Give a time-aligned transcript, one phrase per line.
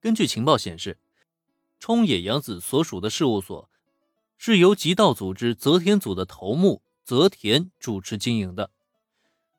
[0.00, 0.98] 根据情报显示，
[1.80, 3.68] 冲野洋子所属的事务所
[4.36, 8.70] 是由极道组织泽田组的头目泽田主持经营的。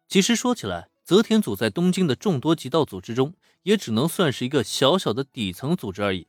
[0.07, 3.33] 其实说起来，泽田组在东京的众多极道组织中，
[3.63, 6.27] 也只能算是一个小小的底层组织而已。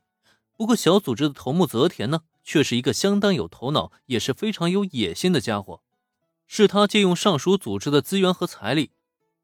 [0.57, 5.81] 不过，小组织的头目泽田呢，却是一个相当有头脑，也是非常有野心的家伙。
[6.45, 8.91] 是他借用上述组织的资源和财力，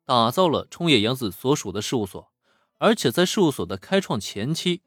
[0.05, 2.29] 打造了冲野洋子所属的事务所。
[2.77, 4.81] 而且在事务所的开创前期，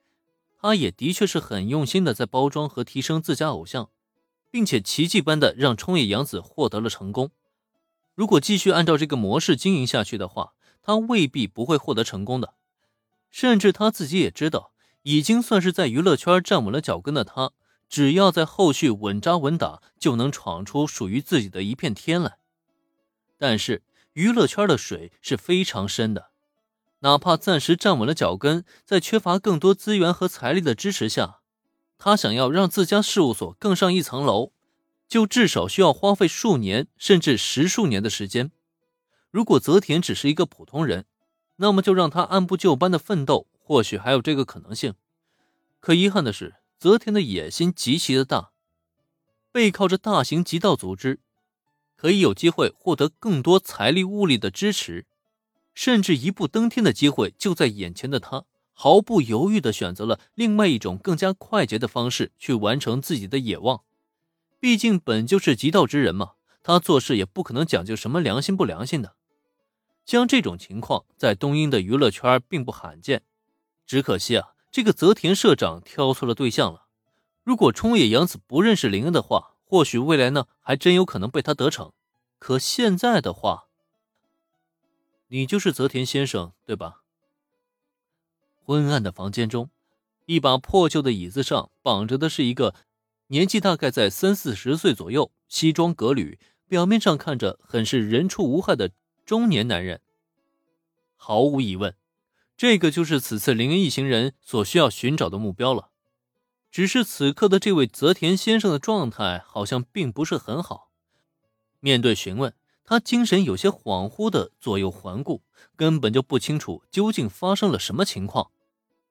[0.57, 3.91] 他也的确是很用心的在包装和提升自家偶像，
[4.51, 7.31] 并且奇迹般的让冲野洋子获得了成功。
[8.15, 10.53] 如果继续按照这个模式经营下去的话，
[10.83, 12.55] 他未必不会获得成功的。
[13.31, 14.73] 甚至他自己也知道，
[15.03, 17.53] 已经算是在娱乐圈站稳了脚跟的他，
[17.89, 22.39] 只要在后续稳扎稳打，就能闯出属于自己的一片天来。
[23.39, 26.31] 但是娱乐圈的水是非常深的。
[27.01, 31.41] 哪怕暂时站稳了脚跟，在缺乏更多资源和财力的支持下，
[31.97, 34.53] 他想要让自家事务所更上一层楼，
[35.09, 38.51] 就至少需要花费数年甚至十数年的时间。
[39.31, 41.07] 如果泽田只是一个普通人，
[41.57, 44.95] 那么就让他按部就班的奋斗，或许还有这个可能性。
[45.79, 48.51] 可遗憾的是，泽田的野心极其的大，
[49.51, 51.21] 背靠着大型极道组织，
[51.97, 55.07] 可以有机会获得更多财力物力的支持。
[55.81, 63.81] 甚至一步登天的机会就在眼前的他，毫不犹豫地选择了另外一种更加快捷的方式去完成自己的野望。
[64.59, 69.15] 毕竟本就是极道之人嘛，他做事也不可能讲究什么良心不良心的。
[70.05, 73.23] 像这种情况在东英的娱乐圈并不罕见，
[73.87, 76.89] 只可惜啊，这个泽田社长挑错了对象了。
[77.43, 81.95] 如果冲野洋子不认识林恩的话，或许未来呢还真有可能被他得逞。
[82.39, 83.69] 可现在的话，
[85.33, 87.03] 你就是泽田先生，对吧？
[88.65, 89.71] 昏暗的房间中，
[90.27, 92.75] 一把破旧的椅子上绑着的是一个
[93.29, 98.91] 年纪大概在三四十岁左右、西装革履、表面上看着很是人畜无害的
[99.25, 100.01] 中年男人。
[101.15, 101.95] 毫无疑问，
[102.57, 105.91] 这个就是此次灵恩一行人所需要寻找的目标了。
[106.73, 110.91] 只是此刻的这位泽田先生的状态好像并不是很好。
[111.79, 112.53] 面对询问。
[112.85, 115.43] 他精神有些恍惚的左右环顾，
[115.77, 118.51] 根本就不清楚究竟发生了什么情况。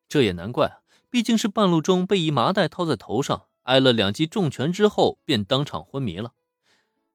[0.07, 6.33] 这也难怪，毕竟是半路中被一麻袋套在头上，挨了两记重拳之后便当场昏迷了。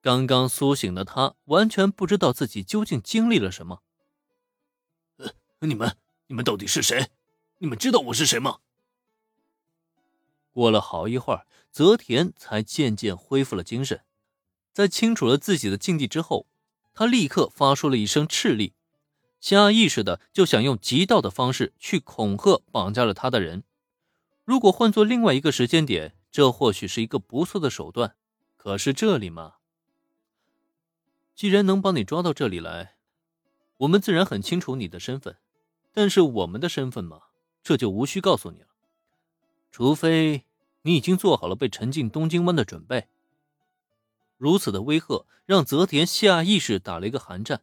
[0.01, 3.81] 刚刚苏醒的他完全不知道自己究竟经历了什么。
[5.17, 7.11] 呃，你们，你们到底是谁？
[7.59, 8.59] 你们知道我是谁吗？
[10.53, 14.03] 过了好一会儿，泽田才渐渐恢复了精神，
[14.75, 16.47] 在清楚了自己的境地之后。
[16.97, 18.73] 他立刻发出了一声斥令，
[19.41, 23.65] 下意识的就想用极道的方式去恐吓绑架了他的人。
[24.45, 28.15] 如果换做另外一个时间点，这或许是一个不错的手段。
[28.57, 29.55] 可是这里嘛，
[31.35, 32.95] 既然能把你抓到这里来，
[33.79, 35.39] 我们自然很清楚你的身份。
[35.93, 37.23] 但是我们的身份嘛，
[37.61, 38.69] 这就无需告诉你了，
[39.73, 40.45] 除非
[40.83, 43.09] 你已经做好了被沉进东京湾的准备。
[44.37, 47.63] 如此的威吓让泽田下意识打了一个寒战。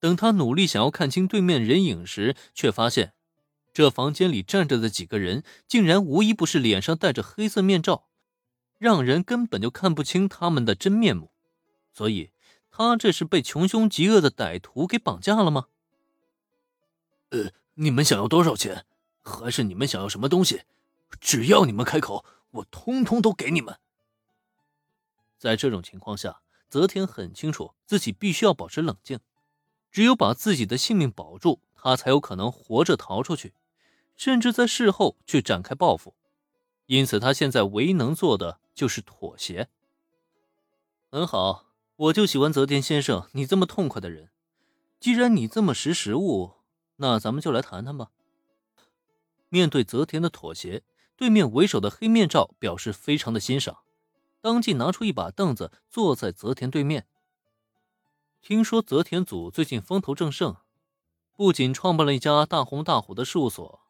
[0.00, 3.14] 等他努力想要看清对面人影时，却发现
[3.72, 8.08] 这房间里站着的几个人竟然无一不是脸上戴着黑色面罩，
[8.78, 11.30] 让人根本就看不清他们的真面目。
[11.92, 12.30] 所以，
[12.70, 15.66] 他这是被穷凶极恶的歹徒给绑架了吗？
[17.30, 18.84] 呃，你们想要多少钱？
[19.22, 20.62] 还是你们想要什么东西？
[21.18, 23.78] 只要你们开口，我通通都给你们。
[25.38, 29.20] 在这种情况下，泽田很清楚自己必须要保持冷静，
[29.90, 33.54] 只有把自己的性命保住，他才有可能活着逃出去，
[34.16, 36.14] 甚至在事后去展开报复。
[36.86, 39.68] 因此，他现在唯一能做的就是妥协。
[41.10, 44.30] 很好，我就喜欢泽田先生你这么痛快的人。
[44.98, 46.54] 既然你这么识时务，
[46.96, 48.10] 那咱们就来谈谈吧。
[49.48, 50.82] 面对泽田的妥协，
[51.14, 53.83] 对面为首的黑面罩表示非常的欣赏。
[54.44, 57.06] 当即拿出一把凳子，坐在泽田对面。
[58.42, 60.56] 听说泽田组最近风头正盛，
[61.34, 63.80] 不仅创办了一家大红大火的事务所，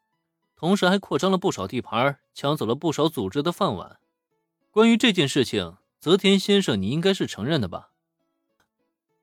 [0.55, 3.99] 同时还扩张了不少地盘，抢走了不少组织的饭碗。
[4.71, 7.91] 关于这件事情，泽田先生，你应该是承认的吧？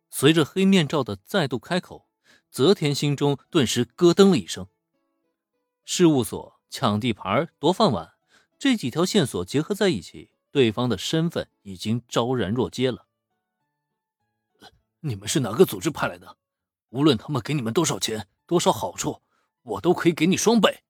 [0.09, 2.09] 随着黑面罩的再度开口，
[2.49, 4.67] 泽田心中顿时咯噔了一声。
[5.85, 8.15] 事务所抢地盘、夺饭碗，
[8.59, 10.31] 这几条线索结合在一起。
[10.51, 13.05] 对方的身份已经昭然若揭了。
[14.99, 16.37] 你们是哪个组织派来的？
[16.89, 19.21] 无论他们给你们多少钱、多少好处，
[19.61, 20.83] 我都可以给你双倍。